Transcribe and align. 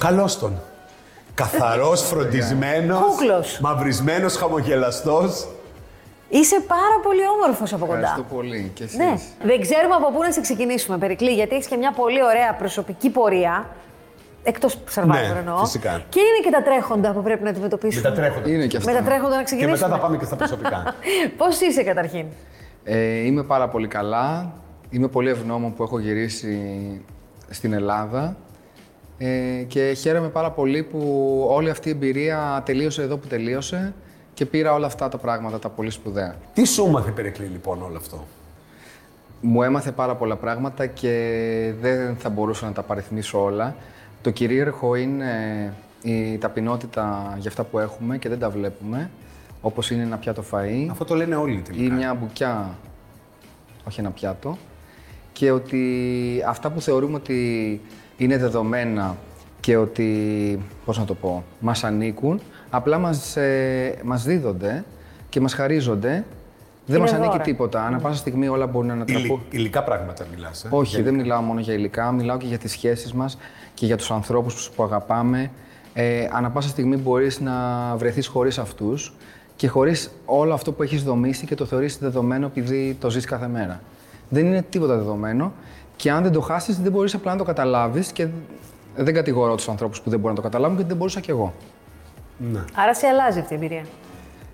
Καλώ 0.00 0.30
τον. 0.40 0.60
Καθαρός, 1.34 2.02
φροντισμένος. 2.02 2.98
Κούκλος. 3.00 3.58
Μαυρισμένος, 3.60 4.36
χαμογελαστός. 4.36 5.48
Είσαι 6.28 6.60
πάρα 6.66 6.96
πολύ 7.02 7.20
όμορφος 7.36 7.72
από 7.72 7.86
κοντά. 7.86 7.98
Ευχαριστώ 7.98 8.34
πολύ. 8.34 8.70
Και 8.74 8.84
εσείς. 8.84 8.96
Ναι. 8.98 9.14
Δεν 9.44 9.60
ξέρουμε 9.60 9.94
από 9.94 10.10
πού 10.12 10.22
να 10.22 10.32
σε 10.32 10.40
ξεκινήσουμε, 10.40 10.98
Περικλή, 10.98 11.32
γιατί 11.34 11.54
έχεις 11.54 11.66
και 11.66 11.76
μια 11.76 11.92
πολύ 11.92 12.22
ωραία 12.24 12.54
προσωπική 12.54 13.10
πορεία. 13.10 13.66
Εκτός 14.42 14.78
survivor 14.94 15.06
Ναι, 15.06 15.34
εννοώ. 15.38 15.58
φυσικά. 15.58 16.02
Και 16.08 16.20
είναι 16.20 16.40
και 16.44 16.50
τα 16.50 16.62
τρέχοντα 16.62 17.12
που 17.12 17.22
πρέπει 17.22 17.42
να 17.42 17.50
αντιμετωπίσουμε. 17.50 18.08
Με 18.08 18.14
τα 18.16 18.20
τρέχοντα. 18.22 18.48
Είναι 18.50 18.66
και 18.66 18.76
αυτό. 18.76 18.92
Με 18.92 18.98
τα 18.98 19.04
τρέχοντα 19.04 19.30
να 19.30 19.36
Και 19.38 19.44
ξεκινήσουμε. 19.44 19.86
μετά 19.88 19.94
θα 19.98 20.02
πάμε 20.02 20.16
και 20.16 20.24
στα 20.24 20.36
προσωπικά. 20.36 20.94
Πώς 21.38 21.60
είσαι 21.60 21.82
καταρχήν; 21.82 22.26
Ε, 22.84 22.96
είμαι 23.26 23.42
πάρα 23.42 23.68
πολύ 23.68 23.86
καλά. 23.88 24.52
Είμαι 24.90 25.08
πολύ 25.08 25.30
ευγνώμων 25.30 25.74
που 25.74 25.82
έχω 25.82 25.98
γυρίσει 25.98 26.56
στην 27.50 27.72
Ελλάδα. 27.72 28.36
Ε, 29.22 29.62
και 29.68 29.92
χαίρομαι 29.92 30.28
πάρα 30.28 30.50
πολύ 30.50 30.82
που 30.82 30.98
όλη 31.48 31.70
αυτή 31.70 31.88
η 31.88 31.90
εμπειρία 31.90 32.62
τελείωσε 32.64 33.02
εδώ 33.02 33.16
που 33.16 33.26
τελείωσε 33.26 33.94
και 34.34 34.46
πήρα 34.46 34.72
όλα 34.72 34.86
αυτά 34.86 35.08
τα 35.08 35.18
πράγματα 35.18 35.58
τα 35.58 35.68
πολύ 35.68 35.90
σπουδαία. 35.90 36.34
Τι 36.52 36.64
σου 36.64 36.84
έμαθε, 36.84 37.10
Περικλή, 37.10 37.46
λοιπόν, 37.46 37.82
όλο 37.82 37.96
αυτό; 37.96 38.26
Μου 39.40 39.62
έμαθε 39.62 39.92
πάρα 39.92 40.14
πολλά 40.14 40.36
πράγματα 40.36 40.86
και 40.86 41.72
δεν 41.80 42.16
θα 42.16 42.28
μπορούσα 42.28 42.66
να 42.66 42.72
τα 42.72 42.82
παριθμίσω 42.82 43.42
όλα. 43.44 43.76
Το 44.22 44.30
κυρίαρχο 44.30 44.94
είναι 44.94 45.32
η 46.02 46.38
ταπεινότητα 46.38 47.34
για 47.38 47.48
αυτά 47.50 47.64
που 47.64 47.78
έχουμε 47.78 48.18
και 48.18 48.28
δεν 48.28 48.38
τα 48.38 48.50
βλέπουμε, 48.50 49.10
όπως 49.60 49.90
είναι 49.90 50.02
ένα 50.02 50.16
πιάτο 50.16 50.44
φαΐ 50.52 50.86
Αυτό 50.90 51.04
το 51.04 51.14
λένε 51.14 51.36
όλοι 51.36 51.54
ή 51.54 51.60
τελικά. 51.60 51.94
μια 51.94 52.14
μπουκιά, 52.14 52.78
όχι 53.84 54.00
ένα 54.00 54.10
πιάτο, 54.10 54.58
και 55.32 55.50
ότι 55.50 55.82
αυτά 56.46 56.70
που 56.70 56.80
θεωρούμε 56.80 57.14
ότι 57.14 57.80
είναι 58.20 58.38
δεδομένα 58.38 59.16
και 59.60 59.76
ότι, 59.76 60.58
πώς 60.84 60.98
να 60.98 61.04
το 61.04 61.14
πω, 61.14 61.44
μας 61.60 61.84
ανήκουν, 61.84 62.40
απλά 62.70 62.98
μας, 62.98 63.36
ε, 63.36 63.98
μας 64.04 64.24
δίδονται 64.24 64.84
και 65.28 65.40
μας 65.40 65.54
χαρίζονται. 65.54 66.24
Δεν 66.86 66.96
Είναι 66.96 66.98
μας 66.98 67.12
ανήκει 67.12 67.30
δώρα. 67.30 67.42
τίποτα. 67.42 67.84
Ανά 67.84 67.98
πάσα 67.98 68.18
στιγμή 68.18 68.48
όλα 68.48 68.66
μπορούν 68.66 68.86
να 68.88 68.92
ανατραπούν. 68.92 69.24
Υλι, 69.24 69.60
υλικά 69.60 69.82
πράγματα 69.84 70.26
μιλάς. 70.34 70.64
Ε. 70.64 70.68
Όχι, 70.70 71.02
δεν 71.02 71.14
μιλάω 71.14 71.40
μόνο 71.40 71.60
για 71.60 71.74
υλικά, 71.74 72.12
μιλάω 72.12 72.36
και 72.36 72.46
για 72.46 72.58
τις 72.58 72.70
σχέσεις 72.70 73.12
μας 73.12 73.38
και 73.74 73.86
για 73.86 73.96
τους 73.96 74.10
ανθρώπους 74.10 74.70
που 74.76 74.82
αγαπάμε. 74.82 75.50
Ε, 75.94 76.28
ανά 76.32 76.50
πάσα 76.50 76.68
στιγμή 76.68 76.96
μπορείς 76.96 77.40
να 77.40 77.52
βρεθείς 77.96 78.26
χωρίς 78.26 78.58
αυτούς 78.58 79.14
και 79.56 79.68
χωρίς 79.68 80.10
όλο 80.24 80.54
αυτό 80.54 80.72
που 80.72 80.82
έχεις 80.82 81.02
δομήσει 81.02 81.46
και 81.46 81.54
το 81.54 81.64
θεωρείς 81.64 81.98
δεδομένο 81.98 82.46
επειδή 82.46 82.96
το 83.00 83.10
ζεις 83.10 83.24
κάθε 83.24 83.48
μέρα. 83.48 83.80
Δεν 84.28 84.46
είναι 84.46 84.62
τίποτα 84.62 84.96
δεδομένο 84.96 85.52
και 86.00 86.10
αν 86.10 86.22
δεν 86.22 86.32
το 86.32 86.40
χάσεις 86.40 86.80
δεν 86.80 86.92
μπορείς 86.92 87.14
απλά 87.14 87.32
να 87.32 87.38
το 87.38 87.44
καταλάβεις 87.44 88.12
και 88.12 88.28
δεν 88.96 89.14
κατηγορώ 89.14 89.54
τους 89.54 89.68
ανθρώπους 89.68 90.00
που 90.00 90.10
δεν 90.10 90.18
μπορούν 90.18 90.36
να 90.36 90.42
το 90.42 90.48
καταλάβουν 90.48 90.74
γιατί 90.74 90.88
δεν 90.90 90.98
μπορούσα 90.98 91.20
κι 91.20 91.30
εγώ. 91.30 91.54
Ναι. 92.52 92.64
Άρα 92.74 92.94
σε 92.94 93.06
αλλάζει 93.06 93.38
αυτή 93.38 93.52
η 93.52 93.56
εμπειρία. 93.56 93.84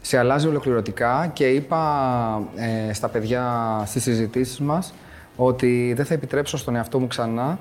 σε 0.01 0.19
αλλάζει 0.19 0.47
ολοκληρωτικά 0.47 1.31
και 1.33 1.49
είπα 1.49 2.43
ε, 2.89 2.93
στα 2.93 3.09
παιδιά 3.09 3.83
στις 3.87 4.03
συζητήσεις 4.03 4.59
μας 4.59 4.95
ότι 5.37 5.93
δεν 5.97 6.05
θα 6.05 6.15
επιτρέψω 6.15 6.57
στον 6.57 6.77
εαυτό 6.77 6.99
μου 6.99 7.07
ξανά 7.07 7.59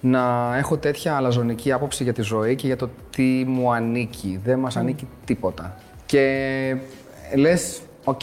να 0.00 0.54
έχω 0.56 0.76
τέτοια 0.76 1.16
αλαζονική 1.16 1.72
άποψη 1.72 2.02
για 2.02 2.12
τη 2.12 2.22
ζωή 2.22 2.54
και 2.54 2.66
για 2.66 2.76
το 2.76 2.90
τι 3.10 3.44
μου 3.46 3.72
ανήκει. 3.72 4.40
Δεν 4.44 4.58
μας 4.58 4.76
ανήκει 4.76 5.08
τίποτα. 5.24 5.76
Και 6.06 6.76
λες, 7.34 7.80
οκ, 8.04 8.20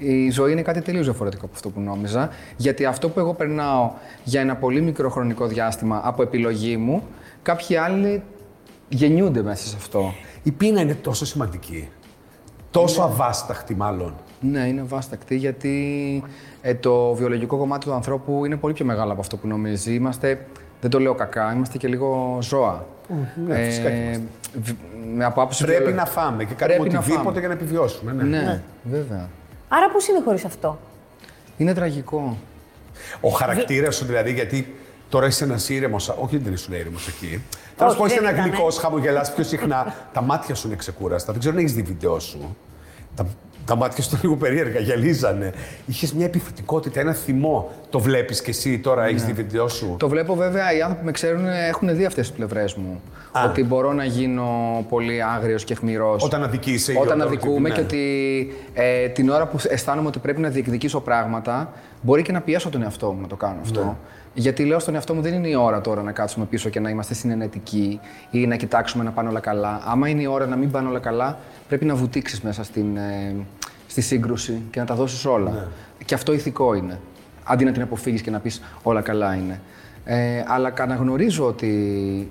η 0.00 0.30
ζωή 0.30 0.52
είναι 0.52 0.62
κάτι 0.62 0.80
τελείως 0.80 1.04
διαφορετικό 1.04 1.44
από 1.44 1.54
αυτό 1.54 1.68
που 1.68 1.80
νόμιζα, 1.80 2.30
γιατί 2.56 2.84
αυτό 2.84 3.08
που 3.08 3.20
εγώ 3.20 3.34
περνάω 3.34 3.90
για 4.24 4.40
ένα 4.40 4.56
πολύ 4.56 4.80
μικρό 4.80 5.10
χρονικό 5.10 5.46
διάστημα 5.46 6.00
από 6.04 6.22
επιλογή 6.22 6.76
μου, 6.76 7.02
κάποιοι 7.42 7.76
άλλοι 7.76 8.22
γεννιούνται 8.88 9.42
μέσα 9.42 9.66
σε 9.66 9.76
αυτό. 9.78 10.12
Η 10.42 10.50
πείνα 10.50 10.80
είναι 10.80 10.94
τόσο 10.94 11.24
σημαντική. 11.26 11.88
Τόσο 12.70 13.02
αβάσταχτη, 13.02 13.74
μάλλον. 13.74 14.14
Ναι, 14.40 14.60
είναι 14.60 14.82
αβάστακτη 14.82 15.36
γιατί 15.36 16.22
ε, 16.62 16.74
το 16.74 17.14
βιολογικό 17.14 17.56
κομμάτι 17.56 17.86
του 17.86 17.92
ανθρώπου 17.92 18.44
είναι 18.44 18.56
πολύ 18.56 18.74
πιο 18.74 18.84
μεγάλο 18.84 19.12
από 19.12 19.20
αυτό 19.20 19.36
που 19.36 19.46
νομίζει. 19.46 19.94
Είμαστε, 19.94 20.46
δεν 20.80 20.90
το 20.90 21.00
λέω 21.00 21.14
κακά, 21.14 21.52
είμαστε 21.54 21.78
και 21.78 21.88
λίγο 21.88 22.38
ζώα. 22.40 22.86
ναι, 23.46 23.54
φυσικά 23.64 23.88
και 23.90 23.96
είμαστε. 23.96 24.22
β- 24.62 24.70
με 25.16 25.24
από 25.24 25.40
άποψη 25.40 25.64
Πρέπει 25.64 25.78
βιολο- 25.82 25.96
να 25.96 26.06
φάμε 26.06 26.44
και 26.44 26.54
κάνουμε 26.54 26.78
Πρέπει 26.78 26.92
να 26.94 26.98
οτιδήποτε 26.98 27.26
φάμε. 27.28 27.38
για 27.38 27.48
να 27.48 27.54
επιβιώσουμε. 27.54 28.12
Ναι. 28.12 28.22
Ναι, 28.22 28.62
βέβαια. 28.82 29.28
Άρα 29.72 29.90
πώς 29.90 30.08
είναι 30.08 30.20
χωρίς 30.24 30.44
αυτό; 30.44 30.78
Είναι 31.56 31.74
τραγικό. 31.74 32.36
Ο 33.20 33.28
χαρακτήρας 33.28 33.96
σου 33.96 34.04
δηλαδή, 34.04 34.32
γιατί 34.32 34.74
τώρα 35.08 35.26
είσαι 35.26 35.44
ένας 35.44 35.68
ήρεμος. 35.68 36.08
Όχι, 36.08 36.36
δεν 36.36 36.52
ήσουν 36.52 36.74
ήρεμος 36.74 37.08
εκεί. 37.08 37.42
Θα 37.76 37.84
σου 37.84 37.90
Όχι, 37.90 37.98
πω, 37.98 38.04
είσαι 38.06 38.14
δεν 38.14 38.24
ένα 38.24 38.32
ήταν, 38.38 38.50
γλυκός, 38.50 38.76
ε. 38.76 38.80
χαμογελάς 38.80 39.34
πιο 39.34 39.44
συχνά. 39.44 39.94
τα 40.12 40.20
μάτια 40.22 40.54
σου 40.54 40.66
είναι 40.66 40.76
ξεκούραστα. 40.76 41.32
Δεν 41.32 41.40
ξέρω 41.40 41.54
αν 41.54 41.60
έχεις 41.60 41.74
δει 41.74 41.82
βίντεο 41.82 42.18
σου. 42.18 42.56
Τα, 43.14 43.26
τα 43.70 43.76
μάτια 43.76 44.02
σου 44.02 44.08
ήταν 44.08 44.20
λίγο 44.22 44.36
περίεργα, 44.36 44.80
γυαλίζανε. 44.80 45.52
Είχες 45.86 46.12
μια 46.12 46.24
επιθετικότητα, 46.26 47.00
ένα 47.00 47.12
θυμό. 47.12 47.70
Το 47.90 47.98
βλέπεις 47.98 48.42
κι 48.42 48.50
εσύ 48.50 48.78
τώρα, 48.78 49.04
έχεις 49.04 49.24
δει 49.24 49.32
βίντεο 49.32 49.68
σου; 49.68 49.94
Το 49.98 50.08
βλέπω 50.08 50.34
βέβαια, 50.34 50.72
οι 50.76 50.80
άνθρωποι 50.80 50.98
που 51.00 51.04
με 51.06 51.12
ξέρουν 51.12 51.46
ε, 51.46 51.68
έχουν 51.68 51.96
δει 51.96 52.04
αυτές 52.04 52.26
τις 52.28 52.36
πλευρές 52.36 52.74
μου. 52.74 53.00
Α. 53.32 53.44
Ότι 53.44 53.64
μπορώ 53.64 53.92
να 53.92 54.04
γίνω 54.04 54.48
πολύ 54.88 55.22
άγριος 55.22 55.64
και 55.64 55.72
αιχμηρό. 55.72 56.16
Όταν 56.20 56.42
αδικείσαι 56.42 56.92
ή 56.92 56.96
Όταν 56.96 57.06
όταν- 57.06 57.20
αδικούμε 57.26 57.68
ναι. 57.68 57.74
και 57.74 57.80
ότι 57.80 58.02
ε, 58.74 59.08
την 59.08 59.28
ώρα 59.30 59.46
που 59.46 59.58
αισθάνομαι 59.68 60.08
ότι 60.08 60.18
πρέπει 60.18 60.40
να 60.40 60.48
διεκδικήσω 60.48 61.00
πράγματα, 61.00 61.72
μπορεί 62.00 62.22
και 62.22 62.32
να 62.32 62.40
πιέσω 62.40 62.70
τον 62.70 62.82
εαυτό 62.82 63.12
μου 63.12 63.20
να 63.20 63.26
το 63.26 63.36
κάνω 63.36 63.60
αυτό. 63.60 63.84
Ναι. 63.84 63.96
Γιατί 64.34 64.64
λέω 64.64 64.78
στον 64.78 64.94
εαυτό 64.94 65.14
μου 65.14 65.20
δεν 65.20 65.34
είναι 65.34 65.48
η 65.48 65.54
ώρα 65.54 65.80
τώρα 65.80 66.02
να 66.02 66.12
κάτσουμε 66.12 66.44
πίσω 66.44 66.68
και 66.68 66.80
να 66.80 66.90
είμαστε 66.90 67.14
συνενετικοί 67.14 68.00
ή 68.30 68.46
να 68.46 68.56
κοιτάξουμε 68.56 69.04
να 69.04 69.10
πάνε 69.10 69.28
όλα 69.28 69.40
καλά. 69.40 69.80
Άμα 69.84 70.08
είναι 70.08 70.22
η 70.22 70.26
ώρα 70.26 70.46
να 70.46 70.56
μην 70.56 70.70
πάνε 70.70 70.88
όλα 70.88 70.98
καλά, 70.98 71.38
πρέπει 71.68 71.84
να 71.84 71.94
βουτήξεις 71.94 72.40
μέσα 72.40 72.64
στην, 72.64 72.96
ε, 72.96 73.34
στη 73.86 74.00
σύγκρουση 74.00 74.62
και 74.70 74.80
να 74.80 74.86
τα 74.86 74.94
δώσεις 74.94 75.24
όλα. 75.24 75.50
Ναι. 75.50 75.66
Και 76.04 76.14
αυτό 76.14 76.32
ηθικό 76.32 76.74
είναι. 76.74 77.00
Αντί 77.44 77.64
να 77.64 77.72
την 77.72 77.82
αποφύγεις 77.82 78.22
και 78.22 78.30
να 78.30 78.38
πεις 78.38 78.62
όλα 78.82 79.00
καλά 79.00 79.34
είναι. 79.34 79.60
Ε, 80.04 80.44
αλλά 80.46 80.72
αναγνωρίζω 80.78 81.46
ότι 81.46 82.30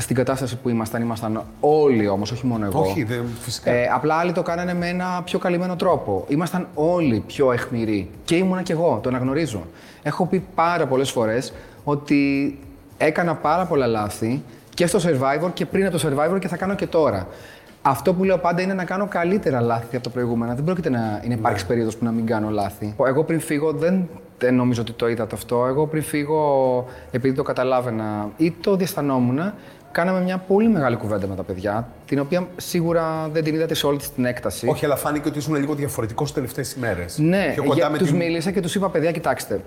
στην 0.00 0.16
κατάσταση 0.16 0.56
που 0.56 0.68
ήμασταν, 0.68 1.02
ήμασταν 1.02 1.42
όλοι 1.60 2.08
όμως, 2.08 2.30
όχι 2.32 2.46
μόνο 2.46 2.64
εγώ. 2.64 2.80
Όχι, 2.80 3.02
δεν- 3.04 3.24
φυσικά. 3.40 3.70
Ε, 3.70 3.88
απλά 3.94 4.14
άλλοι 4.14 4.32
το 4.32 4.42
κάνανε 4.42 4.74
με 4.74 4.88
ένα 4.88 5.22
πιο 5.24 5.38
καλυμμένο 5.38 5.76
τρόπο. 5.76 6.24
Ήμασταν 6.28 6.66
όλοι 6.74 7.22
πιο 7.26 7.52
αιχμηροί. 7.52 8.10
Και 8.24 8.36
ήμουνα 8.36 8.62
κι 8.62 8.72
εγώ, 8.72 8.98
το 9.02 9.08
αναγνωρίζω. 9.08 9.62
Έχω 10.02 10.26
πει 10.26 10.42
πάρα 10.54 10.86
πολλές 10.86 11.10
φορές 11.10 11.52
ότι 11.84 12.58
έκανα 12.98 13.34
πάρα 13.34 13.64
πολλά 13.64 13.86
λάθη 13.86 14.42
και 14.74 14.86
στο 14.86 14.98
survivor 15.02 15.50
και 15.54 15.66
πριν 15.66 15.86
από 15.86 15.98
το 15.98 16.08
survivor 16.08 16.38
και 16.38 16.48
θα 16.48 16.56
κάνω 16.56 16.74
και 16.74 16.86
τώρα. 16.86 17.26
Αυτό 17.82 18.14
που 18.14 18.24
λέω 18.24 18.38
πάντα 18.38 18.62
είναι 18.62 18.74
να 18.74 18.84
κάνω 18.84 19.06
καλύτερα 19.06 19.60
λάθη 19.60 19.94
από 19.96 20.04
τα 20.04 20.10
προηγούμενα. 20.10 20.54
Δεν 20.54 20.64
πρόκειται 20.64 20.90
να 20.90 21.20
είναι 21.24 21.34
υπάρξει 21.34 21.62
Ναι. 21.62 21.68
περίοδος 21.68 21.96
που 21.96 22.04
να 22.04 22.10
μην 22.10 22.26
κάνω 22.26 22.48
λάθη. 22.50 22.94
Εγώ 23.06 23.24
πριν 23.24 23.40
φύγω 23.40 23.72
δεν, 23.72 24.08
δεν 24.38 24.54
νομίζω 24.54 24.80
ότι 24.80 24.92
το 24.92 25.08
είδατε 25.08 25.34
αυτό. 25.34 25.66
Εγώ 25.66 25.86
πριν 25.86 26.02
φύγω, 26.02 26.84
επειδή 27.10 27.34
το 27.34 27.42
καταλάβαινα 27.42 28.28
ή 28.36 28.50
το 28.60 28.76
διαισθανόμουν, 28.76 29.52
κάναμε 29.96 30.20
μια 30.20 30.38
πολύ 30.38 30.68
μεγάλη 30.68 30.96
κουβέντα 30.96 31.26
με 31.26 31.34
τα 31.34 31.42
παιδιά, 31.42 31.88
την 32.06 32.18
οποία 32.18 32.46
σίγουρα 32.56 33.28
δεν 33.32 33.44
την 33.44 33.54
είδατε 33.54 33.74
σε 33.74 33.86
όλη 33.86 33.98
της 33.98 34.12
την 34.12 34.24
έκταση. 34.24 34.68
Όχι, 34.68 34.84
αλλά 34.84 34.96
φάνηκε 34.96 35.28
ότι 35.28 35.38
ήσουν 35.38 35.54
λίγο 35.54 35.74
διαφορετικός 35.74 36.24
τις 36.26 36.34
τελευταίες 36.34 36.72
ημέρες. 36.72 37.18
Ναι, 37.18 37.50
Πιο 37.54 37.62
κοντά 37.62 37.74
για, 37.74 37.90
με 37.90 37.98
τους 37.98 38.08
την- 38.08 38.16
μίλησα 38.16 38.50
και 38.50 38.60
τους 38.60 38.74
είπα, 38.74 38.90
παιδιά, 38.90 39.10
κοιτάξτε, 39.12 39.60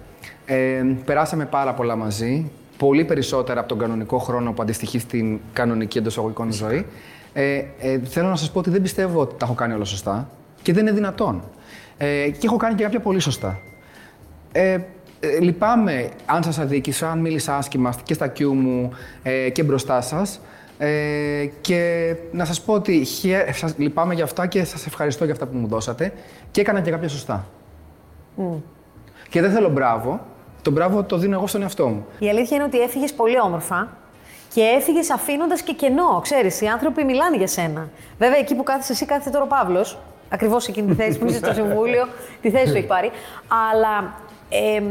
ε, 0.45 0.83
περάσαμε 1.05 1.45
πάρα 1.45 1.73
πολλά 1.73 1.95
μαζί, 1.95 2.51
πολύ 2.77 3.05
περισσότερα 3.05 3.59
από 3.59 3.69
τον 3.69 3.77
κανονικό 3.79 4.17
χρόνο 4.17 4.51
που 4.53 4.61
αντιστοιχεί 4.61 4.99
στην 4.99 5.39
κανονική 5.53 5.97
εντός 5.97 6.11
εισαγωγικών 6.11 6.51
ζωή. 6.51 6.85
Ε, 7.33 7.63
ε, 7.79 7.99
θέλω 8.03 8.27
να 8.27 8.35
σας 8.35 8.51
πω 8.51 8.59
ότι 8.59 8.69
δεν 8.69 8.81
πιστεύω 8.81 9.19
ότι 9.21 9.35
τα 9.37 9.45
έχω 9.45 9.53
κάνει 9.53 9.73
όλα 9.73 9.85
σωστά 9.85 10.29
και 10.61 10.73
δεν 10.73 10.85
είναι 10.85 10.95
δυνατόν. 10.95 11.43
Ε, 11.97 12.29
και 12.29 12.45
έχω 12.47 12.57
κάνει 12.57 12.75
και 12.75 12.83
κάποια 12.83 12.99
πολύ 12.99 13.19
σωστά. 13.19 13.59
Ε, 14.51 14.77
ε, 15.19 15.39
λυπάμαι 15.39 16.09
αν 16.25 16.43
σας 16.43 16.59
αδίκησα, 16.59 17.11
αν 17.11 17.19
μίλησα 17.19 17.55
άσχημα 17.57 17.93
και 18.03 18.13
στα 18.13 18.31
Q 18.37 18.43
μου 18.43 18.91
ε, 19.23 19.49
και 19.49 19.63
μπροστά 19.63 20.01
σας. 20.01 20.39
Ε, 20.77 21.45
και 21.61 22.15
να 22.31 22.45
σας 22.45 22.61
πω 22.61 22.73
ότι 22.73 23.03
χε- 23.05 23.53
σας 23.53 23.73
λυπάμαι 23.77 24.13
για 24.13 24.23
αυτά 24.23 24.47
και 24.47 24.63
σας 24.63 24.85
ευχαριστώ 24.85 25.23
για 25.23 25.33
αυτά 25.33 25.45
που 25.45 25.57
μου 25.57 25.67
δώσατε 25.67 26.13
και 26.51 26.61
έκανα 26.61 26.81
και 26.81 26.91
κάποια 26.91 27.07
σωστά. 27.09 27.45
Και 29.29 29.41
δεν 29.41 29.51
θέλω 29.51 29.69
μπράβο. 29.69 30.19
Το 30.61 30.71
μπράβο 30.71 31.03
το 31.03 31.17
δίνω 31.17 31.35
εγώ 31.37 31.47
στον 31.47 31.61
εαυτό 31.61 31.87
μου. 31.87 32.05
Η 32.19 32.29
αλήθεια 32.29 32.55
είναι 32.57 32.65
ότι 32.65 32.79
έφυγες 32.79 33.13
πολύ 33.13 33.39
όμορφα 33.39 33.97
και 34.53 34.61
έφυγες 34.61 35.09
αφήνοντας 35.11 35.61
και 35.61 35.73
κενό. 35.73 36.19
Ξέρεις, 36.21 36.61
οι 36.61 36.65
άνθρωποι 36.67 37.03
μιλάνε 37.03 37.37
για 37.37 37.47
σένα. 37.47 37.89
Βέβαια, 38.17 38.37
εκεί 38.37 38.55
που 38.55 38.63
κάθεσαι 38.63 38.91
εσύ, 38.91 39.05
κάθεται 39.05 39.29
τώρα 39.29 39.43
ο 39.43 39.47
Παύλος. 39.47 39.97
Ακριβώς 40.29 40.67
εκείνη 40.67 40.87
τη 40.87 40.93
θέση 41.03 41.17
που 41.19 41.25
είσαι 41.25 41.37
στο 41.37 41.53
συμβούλιο, 41.59 42.07
τη 42.41 42.49
θέση 42.49 42.71
του 42.71 42.77
έχει 42.77 42.85
πάρει. 42.87 43.11
Αλλά 43.71 44.13
εμ, 44.49 44.85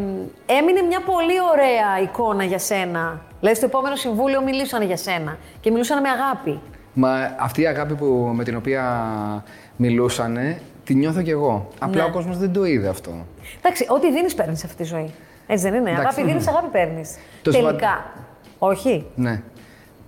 έμεινε 0.46 0.82
μια 0.88 1.00
πολύ 1.06 1.37
ωραία 1.52 2.00
εικόνα 2.02 2.44
για 2.44 2.58
σένα. 2.58 3.20
Δηλαδή, 3.40 3.56
στο 3.56 3.66
επόμενο 3.66 3.96
συμβούλιο 3.96 4.43
μιλήσανε 4.43 4.84
για 4.84 4.96
σένα 4.96 5.37
και 5.60 5.70
μιλούσαν 5.70 6.00
με 6.00 6.08
αγάπη. 6.08 6.60
Μα 6.93 7.37
αυτή 7.38 7.60
η 7.62 7.66
αγάπη 7.66 7.94
που, 7.94 8.31
με 8.34 8.44
την 8.44 8.56
οποία 8.56 8.82
μιλούσανε, 9.76 10.60
τη 10.84 10.94
νιώθω 10.94 11.22
κι 11.22 11.31
εγώ. 11.31 11.69
Απλά 11.78 12.02
Ναι. 12.02 12.08
ο 12.08 12.12
κόσμος 12.12 12.38
δεν 12.38 12.52
το 12.52 12.64
είδε 12.64 12.88
αυτό. 12.88 13.10
Εντάξει, 13.58 13.87
ό,τι 13.88 14.12
δίνεις, 14.12 14.34
παίρνεις 14.34 14.64
αυτή 14.64 14.76
τη 14.76 14.84
ζωή. 14.84 15.10
Έτσι 15.46 15.64
δεν 15.70 15.75
είναι. 15.81 15.90
Εντάξει. 15.90 16.06
Αγάπη 16.06 16.22
δίνεις, 16.25 16.49
αγάπη 16.49 16.66
παίρνεις. 16.69 17.16
Το 17.43 17.52
σημαν- 17.52 17.66
Τελικά. 17.78 18.05
Όχι. 18.58 19.06
Ναι. 19.14 19.43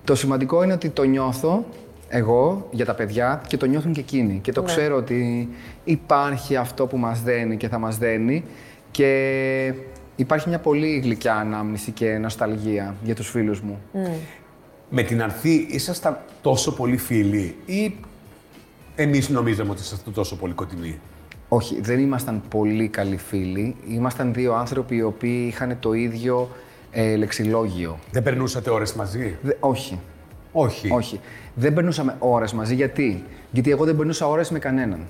Το 0.04 0.14
σημαντικό 0.14 0.62
είναι 0.62 0.72
ότι 0.72 0.88
το 0.88 1.02
νιώθω 1.02 1.64
εγώ 2.08 2.66
για 2.70 2.84
τα 2.84 2.94
παιδιά 2.94 3.40
και 3.46 3.56
το 3.56 3.66
νιώθουν 3.66 3.92
και 3.92 4.00
εκείνοι. 4.00 4.38
Και 4.42 4.52
το 4.52 4.60
Ναι. 4.60 4.66
ξέρω 4.66 4.96
ότι 4.96 5.48
υπάρχει 5.84 6.56
αυτό 6.56 6.86
που 6.86 6.96
μας 6.96 7.22
δένει 7.22 7.56
και 7.56 7.68
θα 7.68 7.78
μας 7.78 7.98
δένει 7.98 8.44
και 8.90 9.74
υπάρχει 10.16 10.48
μια 10.48 10.58
πολύ 10.58 10.98
γλυκιά 10.98 11.34
ανάμνηση 11.34 11.90
και 11.90 12.18
νοσταλγία 12.18 12.94
για 13.04 13.14
τους 13.14 13.28
φίλους 13.30 13.60
μου. 13.60 13.80
Με 14.90 15.02
την 15.02 15.22
Ανθή 15.22 15.66
ήσασταν 15.70 16.18
τόσο 16.42 16.74
πολύ 16.74 16.96
φίλοι 16.96 17.56
ή 17.66 17.94
εμείς 18.96 19.28
νομίζαμε 19.28 19.70
ότι 19.70 19.80
ήσασταν 19.80 20.12
τόσο 20.14 20.36
πολύ 20.36 20.52
κοντινοί; 20.52 20.98
Όχι, 21.48 21.80
δεν 21.80 21.98
ήμασταν 21.98 22.42
πολύ 22.48 22.88
καλοί 22.88 23.16
φίλοι. 23.16 23.76
Ήμασταν 23.88 24.32
δύο 24.34 24.54
άνθρωποι 24.54 24.96
οι 24.96 25.02
οποίοι 25.02 25.44
είχαν 25.48 25.76
το 25.80 25.92
ίδιο 25.92 26.48
ε, 26.90 27.16
λεξιλόγιο. 27.16 27.98
Δεν 28.12 28.22
περνούσατε 28.22 28.70
ώρες 28.70 28.92
μαζί; 28.92 29.36
Δε- 29.42 29.52
όχι, 29.60 29.98
Όχι. 30.52 30.90
όχι. 30.92 31.20
Δεν 31.54 31.74
περνούσαμε 31.74 32.16
ώρες 32.18 32.52
μαζί. 32.52 32.74
Γιατί; 32.74 33.24
Γιατί 33.50 33.70
εγώ 33.70 33.84
δεν 33.84 33.96
περνούσα 33.96 34.28
ώρες 34.28 34.50
με 34.50 34.58
κανέναν. 34.58 35.06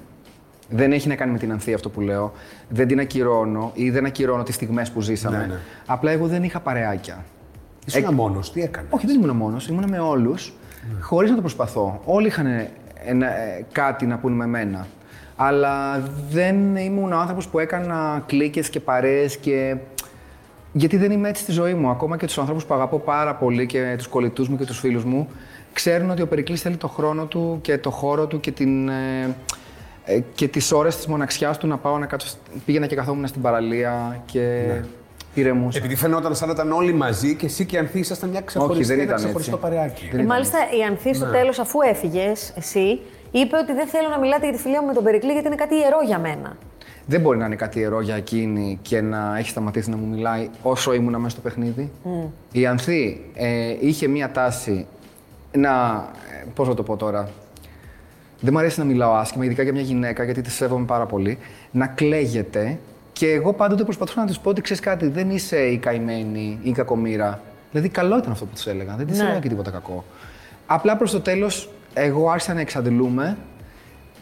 Δεν 0.70 0.92
έχει 0.92 1.08
να 1.08 1.14
κάνει 1.14 1.32
με 1.32 1.38
την 1.38 1.52
Ανθή 1.52 1.74
αυτό 1.74 1.88
που 1.88 2.00
λέω. 2.00 2.32
Δεν 2.68 2.88
την 2.88 3.00
ακυρώνω 3.00 3.70
ή 3.74 3.90
δεν 3.90 4.04
ακυρώνω 4.06 4.42
τις 4.42 4.54
στιγμές 4.54 4.90
που 4.90 5.00
ζήσαμε. 5.00 5.36
Ναι, 5.36 5.46
ναι. 5.46 5.58
Απλά 5.86 6.10
εγώ 6.10 6.26
δεν 6.26 6.42
είχα 6.42 6.60
παρεάκια. 6.60 7.24
Ήσουν 7.86 8.14
μόνος, 8.14 8.52
τι 8.52 8.62
έκανες; 8.62 8.90
Όχι, 8.92 9.06
δεν 9.06 9.20
ήμουν 9.20 9.36
μόνος. 9.36 9.68
Ήμουν 9.68 9.88
με 9.88 9.98
όλους, 9.98 10.52
χωρίς 11.00 11.30
να 11.30 11.36
το 11.36 11.40
προσπαθώ. 11.40 12.00
Όλοι 12.04 12.26
είχαν 12.26 12.46
ένα, 13.04 13.26
ε, 13.26 13.64
κάτι 13.72 14.06
να 14.06 14.18
πούν 14.18 14.32
με 14.32 14.46
μένα. 14.46 14.86
Αλλά 15.36 16.02
δεν 16.30 16.76
ήμουν 16.76 17.12
ο 17.12 17.18
άνθρωπος 17.18 17.48
που 17.48 17.58
έκανα 17.58 18.22
κλίκες 18.26 18.68
και 18.68 18.80
παρέες 18.80 19.36
και. 19.36 19.76
Γιατί 20.72 20.96
δεν 20.96 21.10
είμαι 21.10 21.28
έτσι 21.28 21.42
στη 21.42 21.52
ζωή 21.52 21.74
μου. 21.74 21.88
Ακόμα 21.88 22.16
και 22.16 22.26
τους 22.26 22.38
ανθρώπους 22.38 22.64
που 22.64 22.74
αγαπώ 22.74 22.98
πάρα 22.98 23.34
πολύ 23.34 23.66
και 23.66 23.94
τους 23.96 24.06
κολλητούς 24.06 24.48
μου 24.48 24.56
και 24.56 24.64
τους 24.64 24.78
φίλους 24.78 25.04
μου, 25.04 25.28
ξέρουν 25.72 26.10
ότι 26.10 26.22
ο 26.22 26.26
Περικλής 26.26 26.60
θέλει 26.60 26.76
το 26.76 26.88
χρόνο 26.88 27.24
του 27.24 27.58
και 27.62 27.78
το 27.78 27.90
χώρο 27.90 28.26
του 28.26 28.40
και, 28.40 28.50
την, 28.50 28.88
ε, 28.88 29.22
ε, 29.22 29.34
και 30.34 30.48
τις 30.48 30.72
ώρες 30.72 30.96
της 30.96 31.06
μοναξιάς 31.06 31.58
του 31.58 31.66
να 31.66 31.76
πάω 31.76 31.98
να 31.98 32.06
κάτσω. 32.06 32.28
σ- 32.28 32.36
Πήγαινα 32.64 32.86
και 32.86 32.94
καθόμουν 32.94 33.26
στην 33.26 33.42
παραλία 33.42 34.22
και 34.26 34.40
Ναι. 34.66 34.84
ηρεμούσα. 35.34 35.78
Επειδή 35.78 35.94
φαινόταν 35.94 36.34
σαν 36.34 36.48
να 36.48 36.54
ήταν 36.54 36.72
όλοι 36.72 36.92
μαζί 36.92 37.34
και 37.34 37.46
εσύ 37.46 37.64
και 37.64 37.76
η 37.76 37.78
Ανθή 37.78 37.98
ήσασταν 37.98 38.28
μια 38.30 38.40
ξεχωριστή, 38.40 38.84
δεν 38.84 38.94
ένα 38.94 39.02
ήταν 39.04 39.16
ξεχωριστό 39.16 39.56
έτσι. 39.56 39.68
παρεάκι. 39.68 40.00
Δεν 40.02 40.10
Ε, 40.10 40.14
ήταν 40.14 40.26
μάλιστα 40.26 40.58
η 40.80 40.82
Ανθή 40.84 41.14
στο 41.14 41.24
Ναι. 41.26 41.32
τέλος, 41.32 41.58
αφού 41.58 41.78
έφυγες, 41.80 42.52
εσύ, 42.56 43.00
είπε 43.30 43.56
ότι 43.56 43.72
δεν 43.72 43.86
θέλω 43.86 44.08
να 44.08 44.18
μιλάτε 44.18 44.44
για 44.44 44.52
τη 44.56 44.62
φιλία 44.62 44.80
μου 44.80 44.86
με 44.86 44.92
τον 44.94 45.04
Περικλή 45.04 45.32
γιατί 45.32 45.46
είναι 45.46 45.56
κάτι 45.56 45.74
ιερό 45.74 45.98
για 46.06 46.18
μένα. 46.18 46.56
Δεν 47.06 47.20
μπορεί 47.20 47.38
να 47.38 47.46
είναι 47.46 47.56
κάτι 47.56 47.78
ιερό 47.78 48.00
για 48.00 48.14
εκείνη 48.16 48.78
και 48.82 49.00
να 49.00 49.34
έχει 49.38 49.48
σταματήσει 49.48 49.90
να 49.90 49.96
μου 49.96 50.06
μιλάει 50.06 50.48
όσο 50.62 50.92
ήμουν 50.94 51.16
μέσα 51.16 51.28
στο 51.30 51.40
παιχνίδι. 51.40 51.90
Η 52.52 52.66
Ανθή 52.66 53.24
ε, 53.34 53.76
είχε 53.80 54.06
μία 54.08 54.30
τάση 54.30 54.86
να. 55.52 55.70
Ε, 56.42 56.44
Πώς 56.54 56.68
να 56.68 56.74
το 56.74 56.82
πω 56.82 56.96
τώρα. 56.96 57.28
Δεν 58.40 58.52
μου 58.52 58.58
αρέσει 58.58 58.78
να 58.78 58.84
μιλάω 58.84 59.12
άσχημα, 59.12 59.44
ειδικά 59.44 59.62
για 59.62 59.72
μια 59.72 59.82
γυναίκα, 59.82 60.24
γιατί 60.24 60.40
τη 60.40 60.50
σέβομαι 60.50 60.84
πάρα 60.84 61.06
πολύ. 61.06 61.38
Να 61.70 61.86
κλαίγεται 61.86 62.78
και 63.12 63.30
εγώ 63.30 63.52
πάντοτε 63.52 63.84
προσπαθούσα 63.84 64.20
να 64.20 64.26
της 64.26 64.38
πω 64.38 64.50
ότι 64.50 64.60
ξέρεις 64.60 64.82
κάτι, 64.82 65.06
δεν 65.08 65.30
είσαι 65.30 65.58
η 65.66 65.78
καημένη 65.78 66.58
ή 66.62 66.68
η 66.68 66.72
κακομήρα. 66.72 67.40
Δηλαδή, 67.70 67.88
καλό 67.88 68.18
ήταν 68.18 68.32
αυτό 68.32 68.44
που 68.44 68.52
της 68.54 68.66
έλεγα. 68.66 68.94
Δεν 68.96 69.06
της 69.06 69.18
Ναι. 69.18 69.24
έλεγα 69.24 69.38
και 69.38 69.48
τίποτα 69.48 69.70
κακό. 69.70 70.04
Απλά 70.66 70.96
προς 70.96 71.10
το 71.10 71.20
τέλος, 71.20 71.70
εγώ 71.94 72.30
άρχισα 72.30 72.54
να 72.54 72.60
εξαντλούμε 72.60 73.36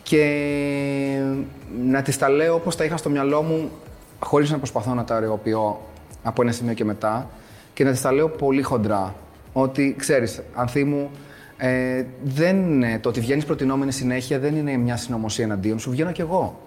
και 0.02 0.22
να 1.86 2.02
τις 2.02 2.18
τα 2.18 2.28
λέω 2.28 2.54
όπως 2.54 2.76
τα 2.76 2.84
είχα 2.84 2.96
στο 2.96 3.10
μυαλό 3.10 3.42
μου, 3.42 3.70
χωρίς 4.18 4.50
να 4.50 4.56
προσπαθώ 4.58 4.94
να 4.94 5.04
τα 5.04 5.14
αεροποιώ 5.14 5.80
από 6.22 6.42
ένα 6.42 6.52
σημείο 6.52 6.74
και 6.74 6.84
μετά 6.84 7.28
και 7.74 7.84
να 7.84 7.90
τις 7.90 8.00
τα 8.00 8.12
λέω 8.12 8.28
πολύ 8.28 8.62
χοντρά. 8.62 9.14
Ότι, 9.52 9.94
ξέρεις, 9.98 10.42
Ανθή 10.54 10.84
μου, 10.84 11.10
ε, 11.58 12.04
δεν, 12.24 12.82
ε, 12.82 12.98
το 12.98 13.08
ότι 13.08 13.20
βγαίνεις 13.20 13.44
προτινόμενη 13.44 13.92
συνέχεια 13.92 14.38
δεν 14.38 14.56
είναι 14.56 14.76
μια 14.76 14.96
συνωμοσία 14.96 15.44
εναντίον 15.44 15.78
σου, 15.78 15.90
βγαίνω 15.90 16.12
κι 16.12 16.20
εγώ 16.20 16.60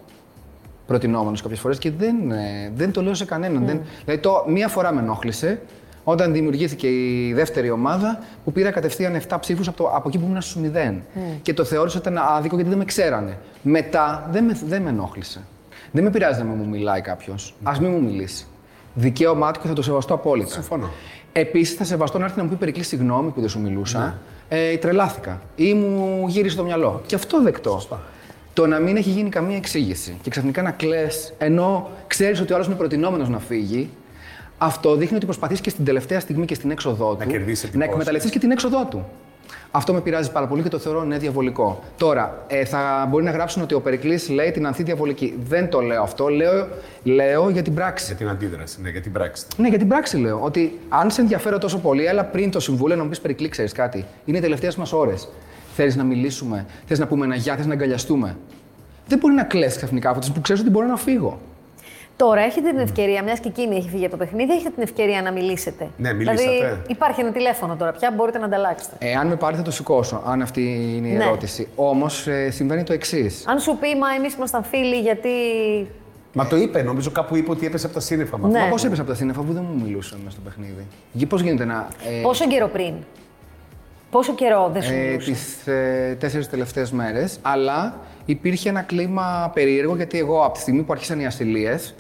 προτινόμενος 0.87 1.41
κάποιες 1.41 1.59
φορές 1.59 1.77
και 1.77 1.91
δεν, 1.91 2.31
ε, 2.31 2.71
δεν 2.75 2.91
το 2.91 3.01
λέω 3.01 3.13
σε 3.13 3.25
κανέναν. 3.25 3.65
Δεν, 3.65 3.81
δηλαδή, 4.05 4.21
το, 4.21 4.45
μία 4.47 4.67
φορά 4.67 4.93
με 4.93 5.01
ενόχλησε 5.01 5.61
όταν 6.03 6.33
δημιουργήθηκε 6.33 6.87
η 6.87 7.33
δεύτερη 7.33 7.69
ομάδα 7.71 8.19
που 8.43 8.51
πήρα 8.51 8.71
κατευθείαν 8.71 9.15
7 9.29 9.37
ψήφους 9.39 9.67
από, 9.67 9.77
το- 9.77 9.89
από 9.95 10.07
εκεί 10.07 10.17
που 10.17 10.25
ήμουν 10.25 10.41
στους 10.41 10.61
0. 10.61 11.01
Και 11.41 11.53
το 11.53 11.63
θεώρησα 11.63 11.97
ότι 11.99 12.09
ήταν 12.09 12.23
άδικο 12.37 12.55
γιατί 12.55 12.69
δεν 12.69 12.79
με 12.79 12.85
ξέρανε. 12.85 13.37
Μετά 13.61 14.27
δεν 14.31 14.43
με, 14.43 14.57
δεν 14.67 14.81
με 14.81 14.89
ενόχλησε. 14.89 15.41
Δεν 15.91 16.03
με 16.03 16.09
πειράζει 16.09 16.39
να 16.39 16.45
μην 16.45 16.57
μου 16.57 16.69
μιλάει 16.69 17.01
κάποιος. 17.01 17.55
Α 17.63 17.71
μην 17.81 17.91
μου 17.91 18.01
μιλήσει. 18.01 18.45
Δικαίωμά 18.93 19.51
του 19.51 19.59
και 19.61 19.67
θα 19.67 19.73
το 19.73 19.81
σεβαστώ 19.81 20.13
απόλυτα. 20.13 20.51
Συμφωνώ. 20.51 20.89
Επίσης, 21.31 21.75
θα 21.75 21.83
σεβαστώ 21.83 22.17
να 22.17 22.25
έρθει 22.25 22.37
να 22.37 22.43
μου 22.43 22.49
πει 22.49 22.55
Περικλής 22.55 22.87
συγγνώμη 22.87 23.29
που 23.31 23.39
δεν 23.39 23.49
σου 23.49 23.59
μιλούσα. 23.59 24.17
Ε, 24.53 24.77
τρελάθηκα. 24.77 25.41
Ή 25.55 25.73
μου 25.73 26.25
γύρισε 26.27 26.55
το 26.55 26.63
μυαλό. 26.63 27.01
Και 27.05 27.15
αυτό 27.15 27.41
δεκτό. 27.41 27.81
Το 28.53 28.67
να 28.67 28.79
μην 28.79 28.97
έχει 28.97 29.09
γίνει 29.09 29.29
καμία 29.29 29.55
εξήγηση 29.55 30.17
και 30.21 30.29
ξαφνικά 30.29 30.61
να 30.61 30.71
κλε 30.71 31.07
ενώ 31.37 31.89
ξέρεις 32.07 32.39
ότι 32.39 32.51
ο 32.51 32.55
άλλος 32.55 32.67
είναι 32.67 32.75
προτινόμενος 32.75 33.29
να 33.29 33.39
φύγει, 33.39 33.89
αυτό 34.57 34.95
δείχνει 34.95 35.15
ότι 35.15 35.25
προσπαθείς 35.25 35.61
και 35.61 35.69
στην 35.69 35.85
τελευταία 35.85 36.19
στιγμή 36.19 36.45
και 36.45 36.55
στην 36.55 36.71
έξοδό 36.71 37.15
του 37.15 37.27
κερδίσει 37.27 37.65
να 37.65 37.69
εντυπώσεις. 37.69 37.91
εκμεταλλευτείς 37.91 38.31
και 38.31 38.39
την 38.39 38.51
έξοδό 38.51 38.85
του. 38.89 39.05
Αυτό 39.71 39.93
με 39.93 40.01
πειράζει 40.01 40.31
πάρα 40.31 40.47
πολύ 40.47 40.61
και 40.61 40.69
το 40.69 40.77
θεωρώ 40.77 41.03
ναι 41.03 41.17
διαβολικό. 41.17 41.83
Τώρα, 41.97 42.43
ε, 42.47 42.65
θα 42.65 43.07
μπορεί 43.09 43.23
να 43.23 43.31
γράψουν 43.31 43.61
ότι 43.61 43.73
ο 43.73 43.81
Περικλής 43.81 44.29
λέει 44.29 44.51
την 44.51 44.67
Ανθή 44.67 44.83
διαβολική. 44.83 45.39
Δεν 45.43 45.69
το 45.69 45.79
λέω 45.79 46.01
αυτό. 46.01 46.27
Λέω, 46.27 46.67
λέω 47.03 47.49
για 47.49 47.61
την 47.61 47.73
πράξη. 47.73 48.05
Για 48.05 48.15
την 48.15 48.29
αντίδραση, 48.29 48.81
ναι, 48.81 48.89
για 48.89 49.01
την 49.01 49.11
πράξη. 49.11 49.45
Ναι, 49.57 49.67
για 49.67 49.77
την 49.77 49.87
πράξη 49.87 50.17
λέω. 50.17 50.39
Ότι 50.41 50.79
αν 50.89 51.11
σε 51.11 51.21
ενδιαφέρω 51.21 51.57
τόσο 51.57 51.79
πολύ, 51.79 52.05
έλα 52.05 52.23
πριν 52.23 52.51
το 52.51 52.59
συμβούλιο 52.59 52.95
να 52.95 53.03
μου 53.03 53.09
πεις 53.09 53.19
Περικλή, 53.19 53.49
ξέρεις 53.49 53.71
κάτι. 53.71 54.05
Είναι 54.25 54.37
οι 54.37 54.41
τελευταίες 54.41 54.75
μας 54.75 54.93
ώρες. 54.93 55.29
Θέλεις 55.75 55.95
να 55.95 56.03
μιλήσουμε, 56.03 56.65
θες 56.85 56.99
να 56.99 57.07
πούμε 57.07 57.25
ένα 57.25 57.35
γεια, 57.35 57.55
θες 57.55 57.65
να 57.65 57.73
αγκαλιαστούμε. 57.73 58.37
Δεν 59.07 59.17
μπορεί 59.17 59.33
να 59.33 59.43
κλέσει 59.43 59.77
ξαφνικά 59.77 60.09
από 60.09 60.19
τις 60.19 60.31
που 60.31 60.41
ξέρεις 60.41 60.61
ότι 60.61 60.71
μπορώ 60.71 60.87
να 60.87 60.97
φύγω. 60.97 61.39
Τώρα 62.15 62.41
έχετε 62.41 62.69
την 62.69 62.79
ευκαιρία, 62.79 63.23
μιας 63.23 63.39
και 63.39 63.47
εκείνη 63.47 63.75
έχει 63.75 63.89
φύγει 63.89 64.05
από 64.05 64.17
το 64.17 64.25
παιχνίδι, 64.25 64.53
έχετε 64.53 64.69
την 64.69 64.83
ευκαιρία 64.83 65.21
να 65.21 65.31
μιλήσετε. 65.31 65.87
Ναι, 65.97 66.13
μιλήσατε. 66.13 66.41
Δηλαδή 66.51 66.77
υπάρχει 66.87 67.21
ένα 67.21 67.31
τηλέφωνο 67.31 67.75
τώρα 67.75 67.91
πια, 67.91 68.13
μπορείτε 68.15 68.37
να 68.37 68.45
ανταλλάξετε. 68.45 68.95
Εάν 68.99 69.27
με 69.27 69.35
πάρει, 69.35 69.55
θα 69.55 69.61
το 69.61 69.71
σηκώσω, 69.71 70.21
αν 70.25 70.41
αυτή 70.41 70.61
είναι 70.97 71.07
η 71.07 71.11
Ναι. 71.11 71.23
ερώτηση. 71.23 71.67
Όμως 71.75 72.27
συμβαίνει 72.49 72.83
το 72.83 72.93
εξής. 72.93 73.43
Αν 73.47 73.59
σου 73.59 73.77
πει, 73.79 73.95
μα 73.99 74.07
εμείς 74.17 74.33
ήμασταν 74.33 74.63
φίλοι 74.63 74.99
γιατί. 74.99 75.29
Μα 76.33 76.47
το 76.47 76.55
είπε, 76.55 76.81
νομίζω 76.81 77.11
κάπου 77.11 77.35
είπε 77.35 77.51
ότι 77.51 77.65
έπεσε 77.65 77.85
από 77.85 77.95
τα 77.95 78.01
σύννεφα. 78.01 78.37
με 78.37 78.47
Ναι. 78.47 78.53
αυτό. 78.53 78.65
Μα 78.65 78.71
πώς 78.71 78.83
έπεσε 78.85 79.01
από 79.01 79.09
τα 79.09 79.15
σύννεφα 79.15 79.41
που 79.41 79.53
δεν 79.53 79.65
μου 79.73 79.81
μιλούσε 79.85 80.15
μέσα 80.23 80.31
στο 80.31 80.41
παιχνίδι. 80.41 81.25
Πώς 81.27 81.41
γίνεται 81.41 81.65
να. 81.65 81.87
Ε, 82.19 82.21
Πόσο 82.21 82.47
καιρό 82.47 82.67
πριν; 82.67 82.93
Πόσο 84.11 84.33
καιρό 84.35 84.69
δεν 84.73 84.81
σου 84.81 84.93
ε, 84.93 84.95
μιλούσε. 84.97 85.31
τις 85.31 85.67
ε, 85.67 86.15
τέσσερις 86.19 86.49
τελευταίες 86.49 86.91
μέρες, 86.91 87.39
αλλά 87.41 87.99
υπήρχε 88.25 88.69
ένα 88.69 88.81
κλίμα 88.81 89.51
περίεργο 89.53 89.95
γιατί 89.95 90.17
εγώ 90.17 90.43
από 90.45 90.53
τη 90.53 90.59
στιγμή 90.59 90.81
που 90.83 90.91
άρχισαν 90.93 91.19
οι 91.19 91.25
ασυλίες, 91.25 91.93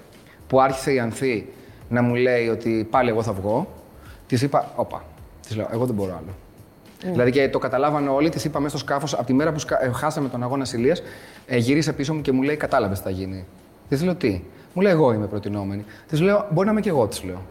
που 0.47 0.61
άρχισε 0.61 0.93
η 0.93 0.99
Ανθή 0.99 1.47
να 1.89 2.01
μου 2.01 2.15
λέει 2.15 2.47
ότι 2.47 2.87
πάλι 2.89 3.09
εγώ 3.09 3.23
θα 3.23 3.33
βγω, 3.33 3.67
της 4.27 4.41
είπα, 4.41 4.71
όπα, 4.75 5.03
της 5.47 5.55
λέω, 5.55 5.67
εγώ 5.71 5.85
δεν 5.85 5.95
μπορώ 5.95 6.11
άλλο. 6.17 6.35
Δηλαδή 7.11 7.31
και 7.31 7.49
το 7.49 7.59
καταλάβανε 7.59 8.09
όλοι, 8.09 8.29
της 8.29 8.45
είπα 8.45 8.59
μέσα 8.59 8.77
στο 8.77 8.85
σκάφος 8.85 9.13
από 9.13 9.23
τη 9.23 9.33
μέρα 9.33 9.51
που 9.51 9.59
σκα- 9.59 9.83
ε, 9.83 9.91
χάσαμε 9.91 10.29
τον 10.29 10.43
αγώνα 10.43 10.61
ασυλίας, 10.63 11.01
ε, 11.47 11.57
γύρισε 11.57 11.93
πίσω 11.93 12.13
μου 12.13 12.21
και 12.21 12.31
μου 12.31 12.41
λέει: 12.41 12.55
Κατάλαβες 12.55 12.97
τι 12.97 13.03
θα 13.03 13.09
γίνει. 13.09 13.45
Της 13.89 14.03
λέω 14.03 14.15
τι; 14.15 14.41
Μου 14.73 14.81
λέει: 14.81 14.91
Εγώ 14.91 15.13
είμαι 15.13 15.27
προτινόμενη. 15.27 15.85
Της 16.07 16.21
λέω: 16.21 16.47
Μπορεί 16.51 16.65
να 16.65 16.71
είμαι 16.71 16.81
και 16.81 16.89
εγώ, 16.89 17.07
της 17.07 17.23
λέω. 17.23 17.41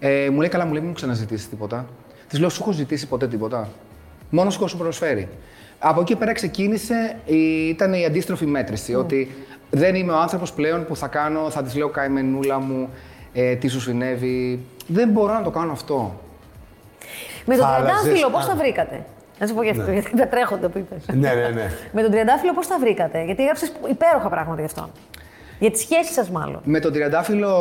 Ε, 0.00 0.28
μου 0.30 0.38
λέει: 0.40 0.48
Καλά, 0.48 0.64
μου 0.64 0.70
λέει: 0.70 0.80
Μην 0.80 0.88
μου 0.88 0.94
ξαναζητήσεις 0.96 1.48
τίποτα. 1.48 1.86
Της 2.28 2.38
λέω: 2.38 2.48
Σου 2.48 2.58
έχω 2.62 2.72
ζητήσει 2.72 3.06
ποτέ 3.08 3.28
τίποτα. 3.28 3.68
Μόνος 4.30 4.52
σου 4.52 4.58
έχω 4.58 4.68
σου 4.68 4.76
προσφέρει. 4.76 5.28
Από 5.78 6.00
εκεί 6.00 6.16
πέρα 6.16 6.32
ξεκίνησε, 6.32 7.16
η- 7.24 7.68
ήταν 7.68 7.92
η 7.92 8.04
αντίστροφη 8.04 8.46
μέτρηση. 8.46 8.94
Ότι 8.94 9.34
δεν 9.70 9.94
είμαι 9.94 10.12
ο 10.12 10.16
άνθρωπος 10.18 10.52
πλέον 10.52 10.84
που 10.86 10.96
θα 10.96 11.06
κάνω, 11.06 11.50
θα 11.50 11.62
της 11.62 11.74
λέω 11.74 11.88
καημενούλα 11.88 12.58
μου, 12.58 12.88
ε, 13.32 13.54
τι 13.54 13.68
σου 13.68 13.80
συνέβη. 13.80 14.60
Δεν 14.86 15.08
μπορώ 15.08 15.32
να 15.32 15.42
το 15.42 15.50
κάνω 15.50 15.72
αυτό. 15.72 16.20
Με 17.46 17.56
τον 17.56 17.64
Θα 17.66 17.72
Τριαντάφυλλο, 17.74 18.12
άλλαζες- 18.12 18.30
πώς 18.32 18.44
Α. 18.44 18.46
τα 18.46 18.54
βρήκατε; 18.56 19.04
Να 19.38 19.46
σου 19.46 19.54
πω 19.54 19.62
γι' 19.62 19.70
αυτό, 19.70 19.90
γιατί 19.92 20.16
τα 20.16 20.28
τρέχονται 20.28 20.68
που 20.68 20.78
είπες. 20.78 21.04
Ναι, 21.16 21.32
ναι, 21.34 21.48
ναι. 21.48 21.70
Με 21.92 22.02
τον 22.02 22.10
Τριαντάφυλλο, 22.10 22.52
πώς 22.52 22.66
τα 22.66 22.78
βρήκατε; 22.78 23.24
Γιατί 23.24 23.42
έγραψες 23.42 23.72
υπέροχα 23.90 24.28
πράγματα 24.28 24.60
γι' 24.60 24.66
αυτόν. 24.66 24.90
Για 25.58 25.70
τη 25.70 25.78
σχέση 25.78 26.12
σας, 26.12 26.30
μάλλον. 26.30 26.60
Με 26.64 26.78
τον 26.80 26.92
Τριαντάφυλλο, 26.92 27.54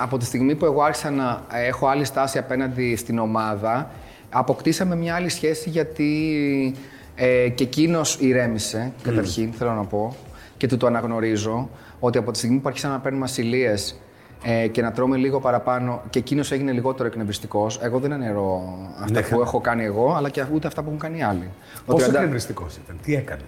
από 0.00 0.18
τη 0.18 0.24
στιγμή 0.24 0.54
που 0.54 0.64
εγώ 0.64 0.82
άρχισα 0.82 1.10
να 1.10 1.42
έχω 1.52 1.86
άλλη 1.86 2.04
στάση 2.04 2.38
απέναντι 2.38 2.96
στην 2.96 3.18
ομάδα, 3.18 3.90
αποκτήσαμε 4.30 4.96
μια 4.96 5.14
άλλη 5.14 5.28
σχέση 5.28 5.70
γιατί 5.70 6.74
ε, 7.14 7.48
και 7.48 7.64
εκείνος 7.64 8.16
ηρέμησε, 8.20 8.92
καταρχήν, 9.02 9.52
θέλω 9.52 9.72
να 9.72 9.84
πω, 9.84 10.16
και 10.56 10.66
του 10.66 10.76
το 10.76 10.86
αναγνωρίζω, 10.86 11.68
ότι 12.00 12.18
από 12.18 12.30
τη 12.30 12.38
στιγμή 12.38 12.58
που 12.58 12.68
άρχισα 12.68 12.88
να 12.88 12.98
παίρνουμε 13.00 13.24
ασυλίες 13.24 14.00
ε, 14.44 14.66
και 14.68 14.82
να 14.82 14.92
τρώμε 14.92 15.16
λίγο 15.16 15.40
παραπάνω 15.40 16.02
και 16.10 16.18
εκείνος 16.18 16.52
έγινε 16.52 16.72
λιγότερο 16.72 17.08
εκνευριστικός. 17.08 17.78
Εγώ 17.82 17.98
δεν 17.98 18.12
αναιρώ 18.12 18.78
αυτά 19.00 19.20
Ναι. 19.20 19.26
που 19.26 19.40
έχω 19.40 19.60
κάνει 19.60 19.84
εγώ, 19.84 20.14
αλλά 20.16 20.28
και 20.30 20.44
ούτε 20.54 20.66
αυτά 20.66 20.80
που 20.82 20.86
έχουν 20.88 21.00
κάνει 21.00 21.18
οι 21.18 21.22
άλλοι. 21.22 21.48
Ο 21.80 21.82
Πόσο 21.86 21.96
Τριαντα- 21.98 22.18
εκνευριστικός 22.18 22.76
ήταν, 22.84 22.98
τι 23.02 23.14
έκανε; 23.14 23.42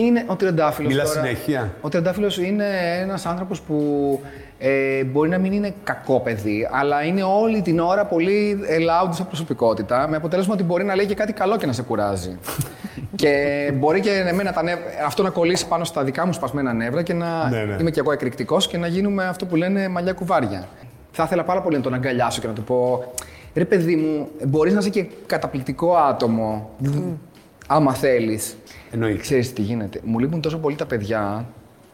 Είναι 0.00 0.24
ο 0.26 0.34
Τριαντάφυλλος. 0.36 0.92
Μιλάς 0.92 1.10
συνέχεια. 1.10 1.72
Ο 1.80 1.88
Τριαντάφυλλος 1.88 2.38
είναι 2.38 2.64
ένας 3.00 3.26
άνθρωπος 3.26 3.60
που 3.60 3.76
ε, 4.58 5.04
μπορεί 5.04 5.28
να 5.28 5.38
μην 5.38 5.52
είναι 5.52 5.74
κακό 5.84 6.20
παιδί, 6.20 6.68
αλλά 6.72 7.02
είναι 7.04 7.22
όλη 7.22 7.62
την 7.62 7.78
ώρα 7.80 8.04
πολύ 8.04 8.58
loud 8.78 9.08
σαν 9.10 9.26
προσωπικότητα, 9.26 10.08
με 10.08 10.16
αποτέλεσμα 10.16 10.54
ότι 10.54 10.62
μπορεί 10.62 10.84
να 10.84 10.94
λέει 10.94 11.06
και 11.06 11.14
κάτι 11.14 11.32
καλό 11.32 11.56
και 11.56 11.66
να 11.66 11.72
σε 11.72 11.82
κουράζει. 11.82 12.38
και 13.16 13.34
μπορεί 13.74 14.00
και 14.00 14.10
εμένα 14.10 14.52
τα 14.52 14.62
νεύ- 14.62 14.78
αυτό 15.06 15.22
να 15.22 15.30
κολλήσει 15.30 15.66
πάνω 15.68 15.84
στα 15.84 16.02
δικά 16.04 16.26
μου 16.26 16.32
σπασμένα 16.32 16.72
νεύρα 16.72 17.02
και 17.02 17.12
να 17.12 17.48
Ναι, 17.48 17.62
ναι. 17.64 17.76
είμαι 17.80 17.90
κι 17.90 17.98
εγώ 17.98 18.12
εκρηκτικός 18.12 18.66
και 18.66 18.78
να 18.78 18.86
γίνουμε 18.86 19.24
αυτό 19.26 19.46
που 19.46 19.56
λένε 19.56 19.88
μαλλιά 19.88 20.12
κουβάρια. 20.12 20.68
Θα 21.12 21.22
ήθελα 21.22 21.44
πάρα 21.44 21.60
πολύ 21.62 21.76
να 21.76 21.82
τον 21.82 21.94
αγκαλιάσω 21.94 22.40
και 22.40 22.46
να 22.46 22.52
του 22.52 22.62
πω: 22.64 23.04
Ρε 23.54 23.64
παιδί 23.64 23.96
μου, 23.96 24.28
μπορείς 24.46 24.72
να 24.72 24.78
είσαι 24.78 24.88
και 24.88 25.06
καταπληκτικό 25.26 25.94
άτομο, 25.96 26.70
άμα 27.72 27.94
θέλεις. 27.94 28.56
Εννοείται. 28.90 29.20
Ξέρεις 29.20 29.52
τι 29.52 29.62
γίνεται. 29.62 30.00
Μου 30.04 30.18
λείπουν 30.18 30.40
τόσο 30.40 30.58
πολύ 30.58 30.76
τα 30.76 30.86
παιδιά. 30.86 31.48